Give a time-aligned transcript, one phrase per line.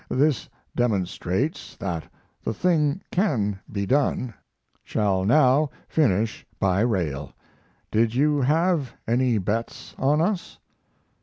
[0.09, 2.11] This demonstrates that
[2.43, 4.33] the thing can be done.
[4.83, 7.33] Shall now finish by rail.
[7.91, 10.57] Did you have any bets on us?